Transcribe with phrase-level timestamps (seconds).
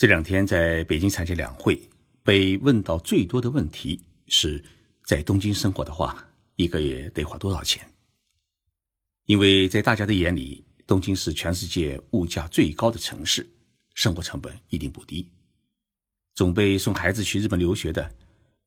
[0.00, 1.78] 这两天在北京参加两会，
[2.22, 4.64] 被问到最多的问题是
[5.04, 6.26] 在东京生活的话，
[6.56, 7.86] 一个月得花多少钱？
[9.26, 13.46] 因为在大家的眼里，东京是全世界物价最高的城市，
[13.92, 15.28] 生活成本一定不低。
[16.34, 18.10] 准备送孩子去日本留学的，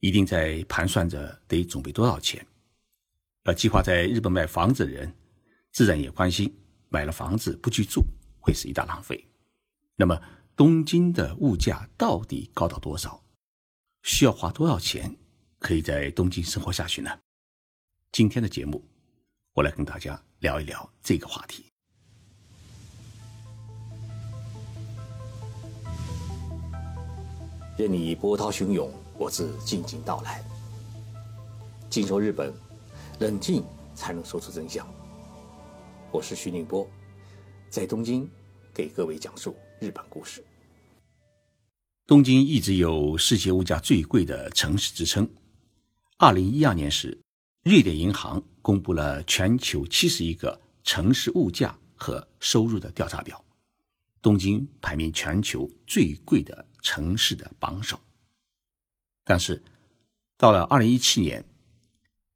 [0.02, 2.40] 一定在盘算着得准备多少钱；
[3.44, 5.12] 而计划在日本买房子的人，
[5.72, 6.56] 自然也关心
[6.90, 8.06] 买了房子不去住
[8.40, 9.28] 会是一大浪费。
[9.96, 10.22] 那么，
[10.56, 13.20] 东京的物价到底高到多少？
[14.04, 15.16] 需要花多少钱
[15.58, 17.10] 可以在东京生活下去呢？
[18.12, 18.84] 今天的节目，
[19.54, 21.66] 我来跟大家聊一聊这个话题。
[27.76, 30.44] 任你波涛汹涌，我自静静到来。
[31.90, 32.54] 静说日本，
[33.20, 33.64] 冷静
[33.96, 34.88] 才能说出真相。
[36.12, 36.88] 我是徐宁波，
[37.72, 38.30] 在东京
[38.72, 40.42] 给各位讲述日本故事。
[42.08, 45.30] 东京一直有世界物价最贵的城市之称。
[46.18, 47.20] 二零一二年时，
[47.64, 53.44] 瑞典银行公布了全球七十一个城市物价和收入的调查表，
[54.22, 56.66] 东京排名全球最贵的。
[56.86, 57.98] 城市的榜首，
[59.24, 59.64] 但是
[60.38, 61.46] 到了二零一七年，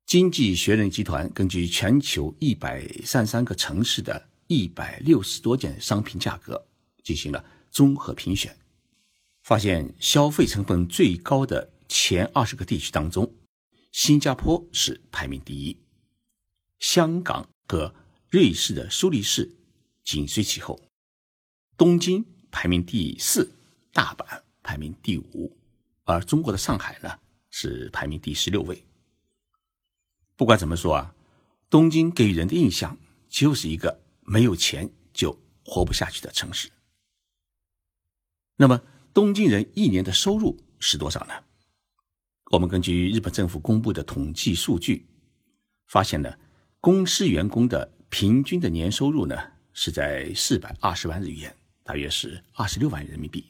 [0.06, 6.66] 经济学人集团根据全球一百三三个城市的一百六十多件商品价格
[7.08, 8.54] 进行了综合评选，
[9.42, 13.34] 发现消费成本最高的前二十个地区当中，
[13.94, 15.78] 新加坡是排名第一，
[16.80, 17.96] 香港和
[18.30, 19.50] 瑞士的苏黎世
[20.04, 20.78] 紧随其后，
[21.78, 23.54] 东京排名第四。
[23.94, 25.58] 大阪排名第五，
[26.04, 27.10] 而中国的上海呢
[27.50, 28.84] 是排名第十六位。
[30.36, 31.16] 不管怎么说啊，
[31.68, 32.96] 东京给人的印象
[33.28, 36.70] 就是一个没有钱就活不下去的城市。
[38.60, 38.82] 那么，
[39.14, 41.34] 东京人一年的收入是多少呢？
[42.50, 45.06] 我们根据日本政府公布的统计数据，
[45.86, 46.34] 发现呢，
[46.82, 49.38] 公司员工的平均的年收入呢
[49.74, 53.46] 是在四百二十万日元，大约是二十六万人民币。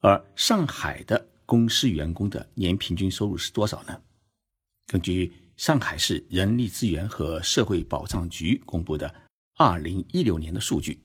[0.00, 4.00] 而上海的公司员工的年平均收入是多少呢？
[4.86, 9.14] 根据上海市人力资源和社会保障局公布的
[9.56, 10.98] 二零一六年的数据，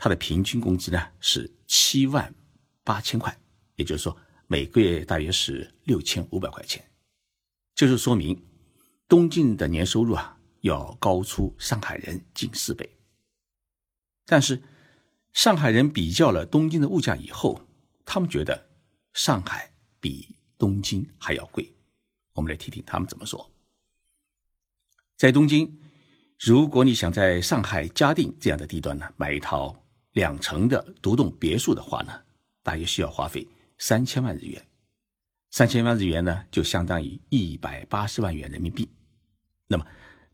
[0.00, 2.34] 他的平均工资呢是七万
[2.82, 3.38] 八千块，
[3.76, 4.16] 也就是说
[4.46, 6.82] 每个月大约是六千五百块钱，
[7.74, 8.42] 就是说明
[9.06, 12.88] 东京的年收入啊要高出上海人近四倍。
[14.24, 14.62] 但是
[15.34, 17.60] 上海人比较了东京的物价以后。
[18.12, 18.68] 他们觉得
[19.12, 21.72] 上海比东京还要贵，
[22.32, 23.52] 我们来听听他们怎么说。
[25.16, 25.80] 在东京，
[26.40, 29.80] 如果你想在上海嘉定这样的地段呢买一套
[30.12, 32.12] 两层的独栋别墅的话呢，
[32.62, 33.46] 大约需要花费
[33.78, 34.66] 三千万日元。
[35.50, 38.88] 三千万日元呢，就相当于一百八十万元人民币。
[39.66, 39.86] 那么，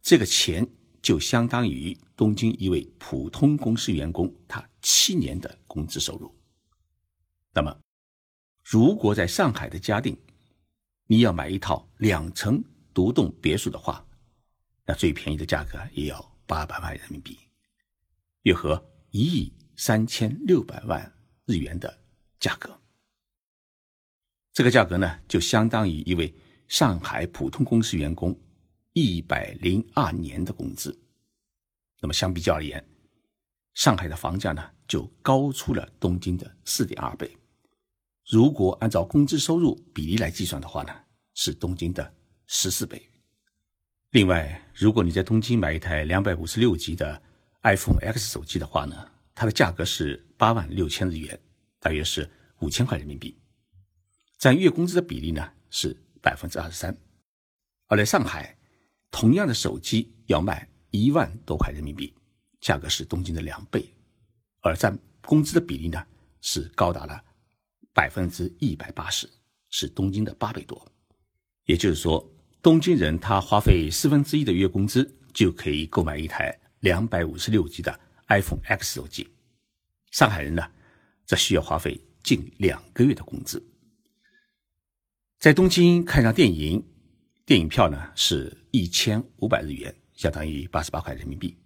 [0.03, 0.66] 这个钱
[1.00, 6.34] 就相当于东京一位普通公司员工他七年的工资收入。
[7.53, 7.75] 那么，
[8.62, 10.16] 如果在上海的嘉定，
[11.06, 14.04] 你要买一套两层独栋别墅的话，
[14.84, 17.38] 那最便宜的价格也要八百万人民币，
[18.42, 21.12] 约合一亿三千六百万
[21.44, 21.98] 日元的
[22.41, 22.81] 价格。
[24.53, 26.34] 这个价格呢，就相当于一位
[26.66, 28.34] 上海普通公司员工
[28.94, 30.98] 一百零二年的工资。
[32.00, 32.82] 那么相比较而言，
[33.75, 37.36] 上海的房价呢，就高出了东京的四点二倍。
[38.28, 40.92] 如果按照工资收入比例来计算的话呢，
[41.34, 42.15] 是东京的
[42.47, 43.00] 十四倍。
[44.10, 47.22] 另外，如果你在东京买一台两百五十六 G 的
[47.62, 51.38] iPhone X 手机的话呢，它的价格是八万六千日元，
[51.78, 52.28] 大约是
[52.60, 53.38] 五千块人民币，
[54.38, 56.97] 占月工资的比例呢是百分之二十三。
[57.86, 58.56] 而在上海，
[59.10, 62.14] 同样的手机要卖一万多块人民币，
[62.62, 63.86] 价格是东京的两倍，
[64.62, 66.03] 而占工资的比例呢
[66.41, 67.22] 是高达了。
[67.92, 69.30] 百分之一百八十
[69.68, 70.91] 是东京的八倍多，
[71.66, 72.27] 也就是说，
[72.62, 79.28] 东京人他花费四分之一的月工资就可以购买一台两百五十六 G 的 iPhone X 手机。
[80.10, 80.70] 上海人呢，
[81.24, 83.62] 则需要花费近两个月的工资。
[85.38, 86.86] 在东京看场电影，
[87.44, 91.56] 电影票呢是一千五百日元，相当于八十八块人民币，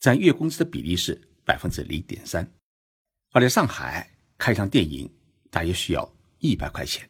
[0.00, 2.50] 占月工资的比例是百分之零点三。
[3.30, 5.10] 而在上海看一场电影。
[5.52, 7.06] 大约需要一百块钱，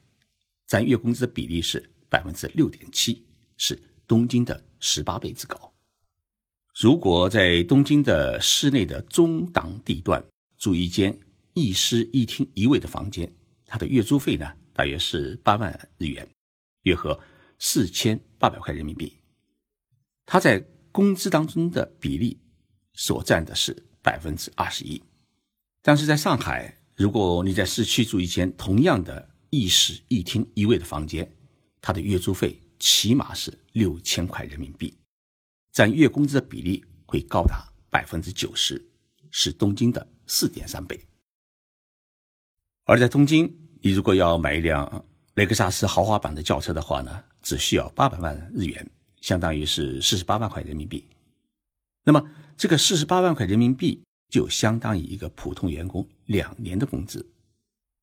[0.66, 3.24] 占月工资的比例是百分之六点七，
[3.56, 5.71] 是东京的十八倍之高。
[6.74, 10.24] 如果在东京的市内的中档地段
[10.56, 11.16] 住一间
[11.52, 13.30] 一室一厅一卫的房间，
[13.66, 16.26] 它的月租费呢，大约是八万日元，
[16.84, 17.18] 约合
[17.58, 19.12] 四千八百块人民币。
[20.24, 22.38] 它在工资当中的比例
[22.94, 25.02] 所占的是百分之二十一。
[25.82, 31.30] 但是在上海，如果你在市区住一间同样的一室一厅一卫的房间，
[31.82, 34.96] 它的月租费起码是六千块人民币，
[35.72, 38.82] 占月工资的比例会高达百分之九十，
[39.30, 41.00] 是东京的四点三倍。
[42.84, 45.04] 而在东京，你如果要买一辆
[45.34, 48.90] 雷克萨斯豪华版的轿车的话呢，只需要八百万日元，
[49.20, 51.08] 相当于是四十八万块人民币。
[52.04, 54.02] 那么这个四十八万块人民币。
[54.32, 57.30] 就相当于一个普通员工两年的工资，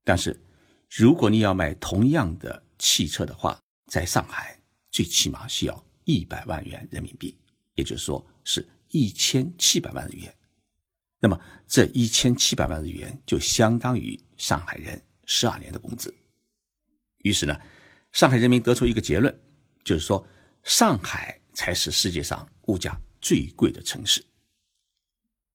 [0.04, 0.40] 但是，
[0.88, 4.62] 如果你要买同样的汽车的话，在上海
[4.92, 7.36] 最起码需要一百万元人民币，
[7.80, 10.36] 也就是说是一千七百万日元。
[11.20, 16.14] 那么这一千七百万日元就相当于上海人十二年的工资。
[17.20, 17.60] 于是呢，
[18.12, 19.34] 上海人民得出一个结论，
[19.84, 20.26] 就是说
[20.64, 24.24] 上海才是世界上物价最贵的城市。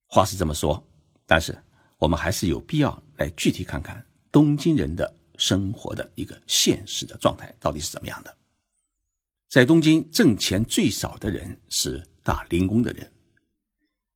[0.06, 0.86] 话是这么说，
[1.26, 1.56] 但是
[1.98, 8.36] 我们还是有必要来具体看看东京人的生活的一个现实的状态到底是怎么样的。
[9.48, 13.12] 在东京挣钱最少的人是打零工的人，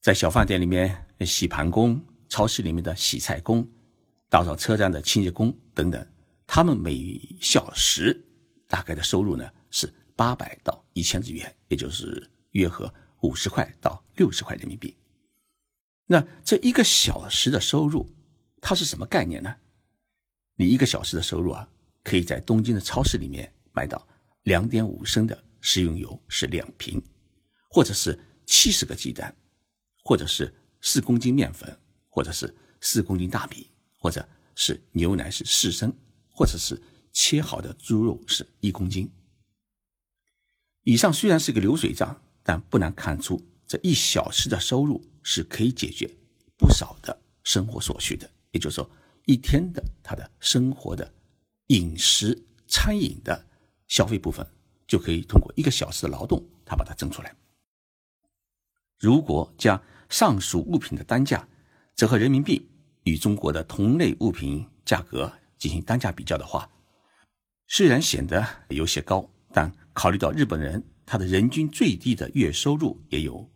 [0.00, 3.69] 在小饭店里面洗盘工、超市里面的洗菜工、
[4.31, 6.05] 打扫车站的清洁工等等，
[6.46, 8.19] 他们每小时
[8.66, 14.96] 大概的收入呢是八百到一千日元，也就是约合五十块到六十块人民币。
[16.06, 18.11] 那这一个小时的收入，
[18.62, 19.54] 它是什么概念呢？
[20.56, 21.69] 你一个小时的收入啊，
[22.02, 24.08] 可以在东京的超市里面买到
[24.44, 27.02] 两点五升的食用油是两瓶，
[27.68, 29.34] 或者是七十个鸡蛋，
[30.02, 31.78] 或者是四公斤面粉，
[32.08, 35.92] 或者是四公斤大米，或者是牛奶是四升，
[36.30, 36.80] 或者是
[37.12, 39.10] 切好的猪肉是一公斤。
[40.82, 45.04] 以上虽然是个流水账，但不难看出这一小时的收入。
[45.30, 46.10] 是可以解决
[46.56, 48.90] 不少的生活所需的，也就是说，
[49.26, 51.12] 一天的他的生活的
[51.66, 53.46] 饮食、餐饮的
[53.88, 54.46] 消费部分，
[54.86, 57.36] 就可以通过一个小时的劳动，他把它挣出来。
[58.98, 61.46] 如果将上述物品的单价
[61.94, 62.68] 折合人民币
[63.04, 66.68] 与中国的同类物品价格进行单价比较的话，
[67.66, 73.48] 虽然显得有些高，但考虑到日本人他的人均最低的月收入也有。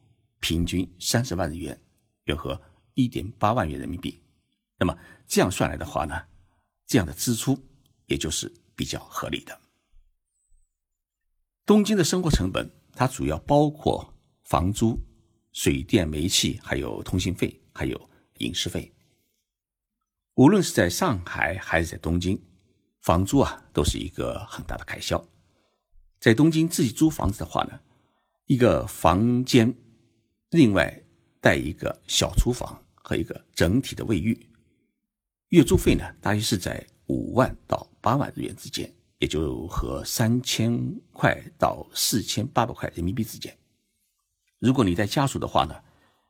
[0.45, 1.81] 平均三十万日元，
[2.25, 2.61] 约合
[2.95, 4.21] 一点八万元人民币。
[4.77, 4.99] 那么
[5.29, 6.21] 这样算来的话呢，
[6.85, 7.57] 这样的支出
[8.07, 9.57] 也就是比较合理的。
[11.65, 14.13] 东京的生活成本，它主要包括
[14.43, 14.99] 房租、
[15.53, 18.93] 水电煤气，还有通信费，还有饮食费。
[20.35, 22.41] 无论是在上海还是在东京，
[23.01, 25.23] 房租啊都是一个很大的开销。
[26.19, 27.81] 在东京自己租房子的话呢，
[28.47, 29.75] 一个房间。
[30.51, 31.03] 另外
[31.41, 34.39] 带一个小厨房和一个整体的卫浴，
[35.49, 40.79] 月租费呢大约是在五万到八万日元之间，也就和三千
[41.11, 43.57] 块到四千八百块人民币之间。
[44.63, 45.75] 如果你在家属的话呢，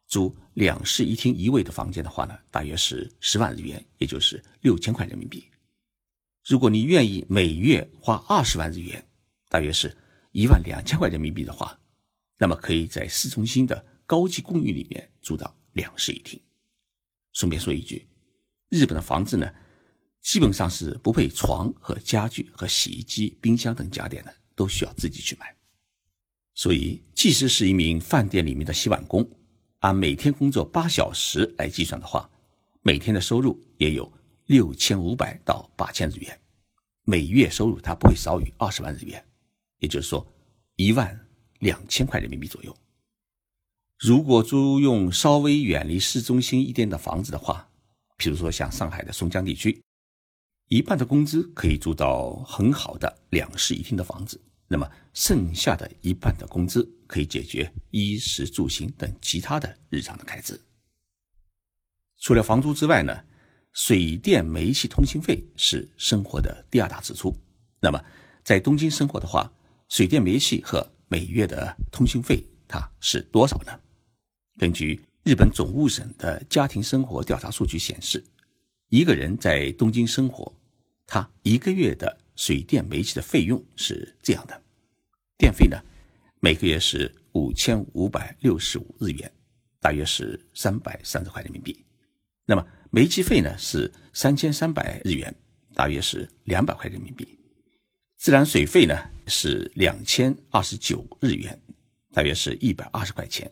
[0.06, 5.46] 租两室一厅一卫的房间的话呢，大约是十万日元，也就是六千块人民币。
[6.46, 9.06] 如果你愿意每月花二十万日元，
[9.50, 9.94] 大约是
[10.30, 11.78] 一万两千块人民币的话，
[12.38, 13.84] 那么可以在市中心的。
[14.04, 16.38] 高级公寓里面住到两室一厅。
[17.32, 18.06] 顺便说一句，
[18.68, 19.50] 日本的房子呢，
[20.20, 25.54] 基本上是不配床和家具和洗衣机、冰箱等家电的，都需要自己去买。
[26.54, 29.26] 所以，即使是一名饭店里面的洗碗工，
[29.80, 32.28] 按每天工作八小时来计算的话，
[32.82, 34.10] 每天的收入也有
[34.46, 36.40] 六千五百到八千日元，
[37.04, 39.24] 每月收入他不会少于二十万日元，
[39.78, 40.26] 也就是说
[40.76, 41.18] 一万
[41.60, 42.76] 两千块人民币左右。
[43.98, 47.68] 如果租用稍微远离市中心一点的房子的话，
[48.18, 49.80] 比如说像上海的松江地区，
[50.68, 54.40] 一半的工资可以租到很好的两室一厅的房子，
[54.72, 60.58] 那么剩下的一半的工资可以解决衣食住行等其他的日常的开支。
[62.18, 63.22] 除了房租之外呢，
[63.72, 67.36] 水电煤气通信费是生活的第二大支出。
[67.80, 68.02] 那么
[68.42, 69.52] 在东京生活的话，
[69.90, 73.78] 水电煤气和每月的通信费它是多少呢？
[74.56, 78.24] 根据日本总务省的家庭生活调查数据显示，
[78.88, 80.50] 一个人在东京生活，
[81.06, 84.62] 他一个月的水电煤气的费用是这样的：
[85.38, 85.80] 电费呢，
[86.40, 89.32] 每个月是五千五百六十五日元，
[89.78, 91.86] 大约是三百三十块人民币。
[92.44, 95.32] 那么煤气费呢是三千三百日元，
[95.72, 97.24] 大约是两百块人民币；
[98.16, 101.56] 自来水费呢是两千二十九日元，
[102.12, 103.48] 大约是一百二十块钱；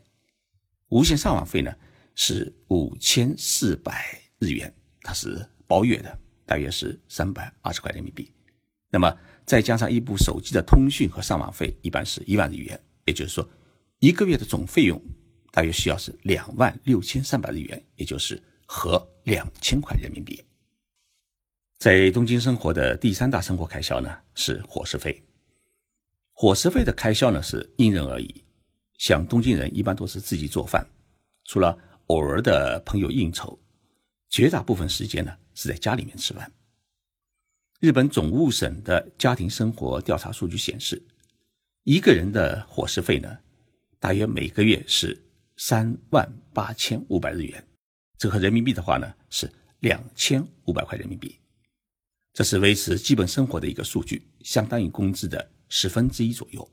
[0.88, 1.72] 无线上网费呢
[2.16, 8.28] 是五千四百日元，它是包月的，大约是三百二十块人民币。
[8.90, 9.16] 那么
[9.46, 13.48] 再加上一部手机的通讯和上网费，一般是一万日元，也就是说，
[14.00, 15.00] 一个月的总费用。
[15.52, 20.40] 大约需要是两万六千三百日元，也就是合两千块人民币。
[21.78, 25.20] 在东京生活的第三大生活开销呢是伙食费。
[26.32, 28.44] 伙食费的开销呢是因人而异，
[28.96, 30.86] 像东京人一般都是自己做饭，
[31.46, 33.58] 除了偶尔的朋友应酬，
[34.28, 36.48] 绝大部分时间呢是在家里面吃饭。
[37.80, 41.02] 日本总务省的家庭生活调查数据显示，
[41.84, 43.38] 一个人的伙食费呢
[43.98, 45.18] 大约每个月是。
[45.62, 47.62] 三万八千五百日元，
[48.16, 49.46] 折合人民币的话呢是
[49.80, 51.38] 两千五百块人民币，
[52.32, 56.66] 这是维持基本生活的一个数据，相当于工资的十分之一左右。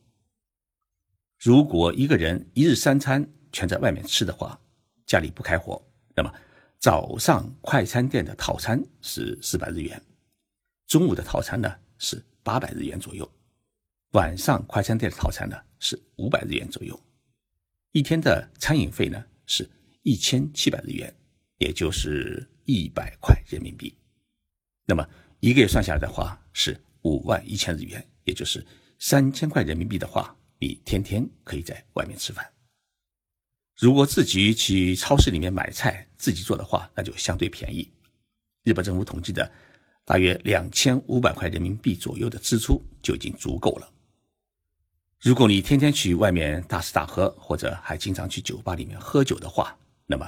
[1.38, 4.58] 如果一个人一日三餐全在外面吃的话，
[5.06, 5.86] 家里不开火，
[6.16, 6.34] 那么
[6.80, 10.02] 早上快餐店的套餐是四百日元，
[10.88, 13.30] 中午的套餐呢是八百日元左右，
[14.12, 16.98] 晚上快餐店的套餐呢是五百日元左右。
[17.92, 19.70] 一天的餐饮费呢是
[20.04, 21.14] 一千七百日元，
[21.58, 23.94] 也就是一百块人民币。
[24.86, 25.06] 那么
[25.42, 28.66] 一个月算下来的话是五万一千日元，也就是
[28.98, 32.50] 三千块人民币的话，你天天可以在外面吃饭。
[33.78, 37.92] 如果自己去超市里面买菜自己做的话，那就相对便宜。
[38.64, 39.52] 日本政府统计的
[40.08, 43.92] 大约两千五百块人民币左右的支出就已经足够了。
[45.20, 50.26] 如果你天天去外面大吃大喝，或者还经常去酒吧里面喝酒的话，那么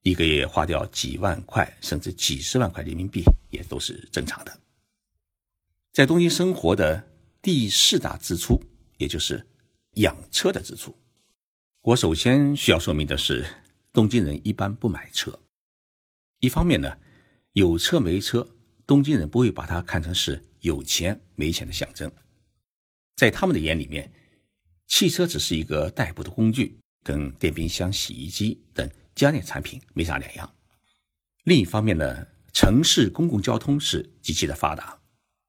[0.00, 4.58] 一个月花掉几万块甚至几十万块人民币也都是正常的。
[5.92, 7.08] 在东京生活的
[7.40, 8.60] 第四大支出，
[8.96, 9.46] 也就是
[9.92, 10.92] 养车的支出。
[11.82, 13.46] 我首先需要说明的是，
[13.92, 15.38] 东京人一般不买车。
[16.40, 16.98] 一方面呢，
[17.52, 18.48] 有车没车，
[18.86, 22.10] 东京人不会把它看成是有钱没钱的象征，
[23.16, 24.12] 在他们的眼里面。
[24.88, 30.54] 汽车只是一个代步的工具，跟电冰箱、洗衣机等家电产品没啥两样。
[31.44, 35.00] 另一方面呢，城市公共交通是极其的发达，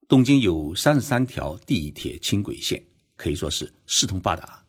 [0.08, 2.82] 东京有三十三条地铁轻轨线，
[3.18, 4.66] 可以说是四通八达。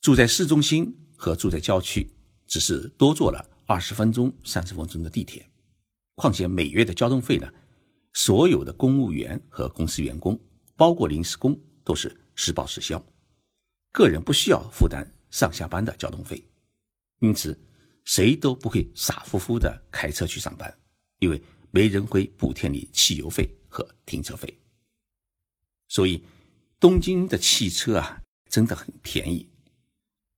[0.00, 2.10] 住在市中心和住在郊区，
[2.46, 5.46] 只是多坐了二十分钟、三十分钟的地铁。
[6.16, 7.46] 况且每月的交通费呢，
[8.14, 10.38] 所有的公务员和公司员工，
[10.74, 13.02] 包括临时工，都是实报实销。
[13.92, 16.42] 个人不需要负担上下班的交通费，
[17.20, 17.58] 因此
[18.04, 20.74] 谁都不会傻乎乎的开车去上班，
[21.18, 24.58] 因为没人会补贴你汽油费和停车费。
[25.88, 26.24] 所以，
[26.80, 29.48] 东京的汽车啊真的很便宜，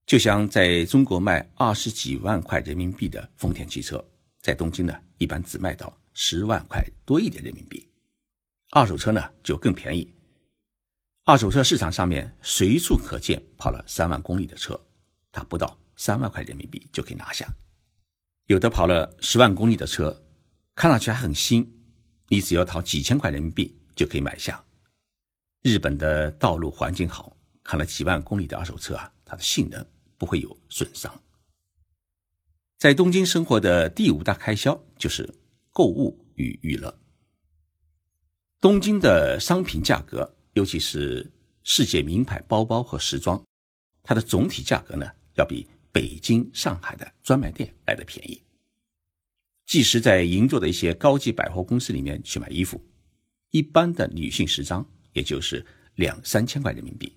[0.06, 4.04] 就像在中国卖二十几万块人民币的丰田汽车，
[4.48, 7.86] 在东京呢一般只卖到十万块多一点人民币。
[8.70, 10.10] 二手车呢就更便宜。
[11.26, 14.80] 二手车市场上面随处可见跑了三万公里的车，
[15.30, 17.46] 它不到三万块人民币就可以拿下；
[18.46, 20.18] 有的跑了十万公里的车，
[20.74, 21.70] 看上去还很新，
[22.28, 24.64] 你只要掏几千块人民币就可以买下。
[25.60, 29.86] 日本的道路环境好，开了几万公里的二手车啊，它的性能
[30.16, 31.12] 不会有损伤。
[32.78, 35.28] 在东京生活的第五大开销就是
[35.72, 36.98] 购物与娱乐。
[38.60, 40.34] 东京的商品价格。
[40.54, 41.30] 尤其是
[41.62, 43.40] 世界名牌包包和时装，
[44.02, 48.42] 它的总体价格呢，要比北京、上海的专卖店来的便宜。
[49.64, 52.84] 即使在银座的一些高级百货公司里面去买衣服，
[53.50, 57.16] 一般的女性时装也就是两三千块人民币。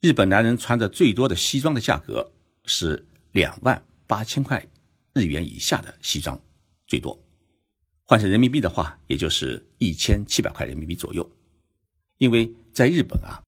[0.00, 2.32] 日本男人穿的最多的西装的价格
[2.64, 4.66] 是两万八千块
[5.12, 6.40] 日元以下的西装
[6.86, 7.16] 最多，
[8.04, 11.30] 换成人民币的话，也就是一千七百块人民币左右。
[12.16, 13.42] 因为在日本啊，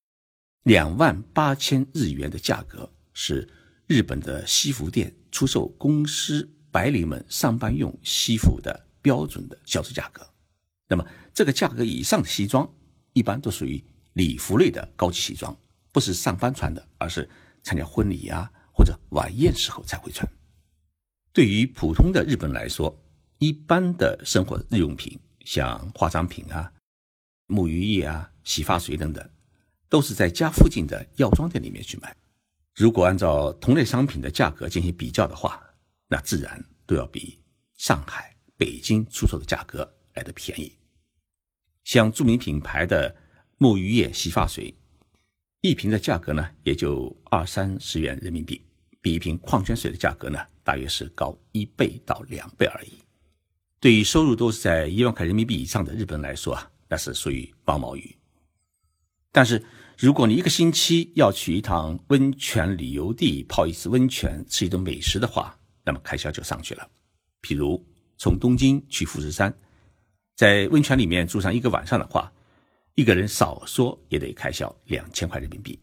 [0.65, 3.49] 两万八千日元的价格是
[3.87, 10.25] 日本的西服店出售公司白领们上班用西服的标准的销售价格。
[10.87, 12.71] 那么这个价格以上的西装，
[13.15, 15.57] 一般都属于礼服类的高级西装，
[15.91, 17.29] 不是上班穿的，而是
[17.63, 20.31] 参加婚礼啊或者晚宴时候才会穿。
[21.33, 22.97] 对于普通的日本来说，
[23.39, 26.73] 一般的生活日用品，像化妆品啊、
[27.47, 28.31] 沐浴液啊。
[28.43, 29.31] 洗发水等等，
[29.89, 32.17] 都是在家附近的药妆店里面去买。
[32.75, 35.63] 如果按照同类商品的价格进行比较的话，
[36.09, 37.39] 那自然都要比
[37.77, 40.73] 上海、北京出售的价格来的便宜。
[41.85, 43.15] 像著名品牌的
[43.59, 44.75] 沐浴液、洗发水，
[45.61, 48.61] 一瓶的价格呢也就二三十元人民币，
[49.01, 52.93] 比一瓶矿泉水的价格呢大约是高一倍到两倍而已。
[53.81, 58.15] 对于收入都是在一万块人民币以上的日本来说啊，那是属于毛毛雨。
[59.33, 59.65] 但是，
[59.97, 66.87] 如果你一个星期要去一趟温泉旅游地泡一次温泉、吃一顿美食的话，那么开销就上去了。
[67.41, 67.83] 譬如
[68.19, 69.57] 从东京去富士山，
[70.37, 72.31] 在温泉里面住上一个晚上的话，
[72.97, 75.79] 一个人少说也得开销两千块人民币。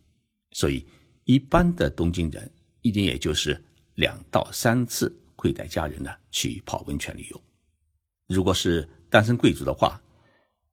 [0.51, 0.85] 所以，
[1.23, 2.51] 一般的东京人
[2.87, 3.61] 一年也就是
[3.95, 7.41] 两到三次会带家人呢去泡温泉旅游。
[8.27, 10.01] 如果是单身贵族的话，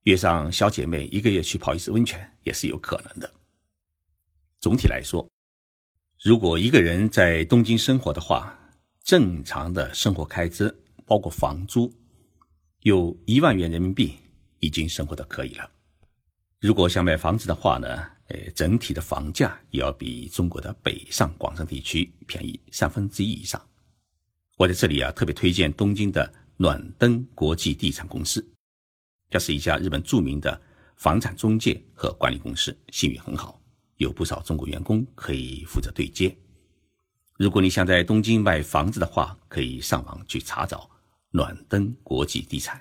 [0.02, 3.32] 约上小姐妹一个月去泡一次温泉也是有可能的。
[4.60, 5.28] 总体来说，
[6.22, 8.58] 如果一个人在东京生活的话，
[9.02, 11.92] 正常的生活开支包括房租，
[12.80, 14.14] 有一万元人民币
[14.60, 15.70] 已经生活的可以了。
[16.60, 23.60] 如果想买房子的话呢，呃，整体的房价也要比中国的北上广深地区便宜三分之一以上。
[24.56, 26.32] 我在这里啊，特别推荐东京的。
[26.56, 28.40] 暖灯国际地产公司，
[29.28, 30.62] 这是一家日本著名的
[30.94, 33.60] 房产中介和管理公司，信誉很好，
[33.96, 36.32] 有不少中国员工可以负责对接。
[37.36, 40.88] 如果你想在东京买房子的话，可以上网去查找
[41.30, 42.80] 暖灯国际地产。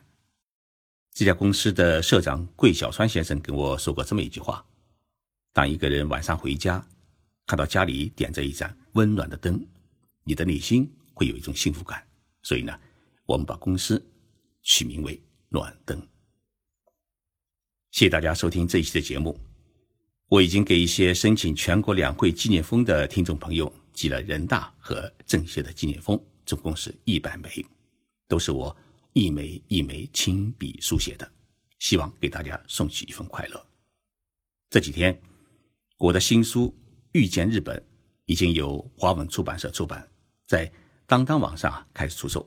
[1.11, 4.63] 这家公司的社长桂小川先生跟我说过这么一句话：
[5.53, 6.85] 当一个人晚上回家，
[7.45, 9.65] 看到家里点着一盏温暖的灯，
[10.25, 12.05] 你的内心会有一种幸福感。
[12.41, 12.77] 所以呢。
[13.25, 14.05] 我们把公司
[14.63, 15.17] 取名为
[15.47, 15.97] 暖灯。
[17.91, 19.39] 谢谢大家收听这一期的节目。
[20.27, 27.65] 我已经给一些申请全国两会纪念封的听众朋友寄了人大和政协的纪念封，总共是一百枚，
[28.27, 28.75] 都是我
[29.13, 31.31] 一枚一枚亲笔书写的，
[31.79, 33.65] 希望给大家送去一份快乐。
[34.69, 35.17] 这几天，
[36.03, 36.67] 我的新书
[37.13, 37.77] 《遇见日本》
[38.25, 40.05] 已经由华文出版社出版，
[40.45, 40.69] 在
[41.07, 42.45] 当当网上开始出售。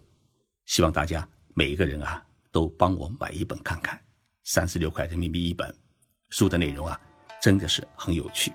[0.67, 3.99] 希望大家每一个人啊，都帮我买一本看看，
[4.45, 5.75] 三十六块人民币一本。
[6.29, 7.01] 书的内容啊，
[7.41, 8.53] 真的是很有趣。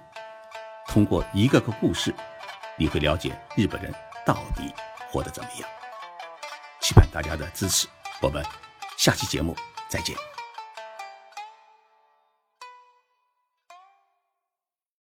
[0.90, 2.14] 通过一个个故事，
[2.78, 3.92] 你会了解日本人
[4.24, 4.72] 到底
[5.10, 5.68] 活得怎么样。
[6.80, 7.88] 期盼大家的支持，
[8.22, 8.46] 我们
[9.00, 9.56] 下期节目
[9.90, 10.16] 再见。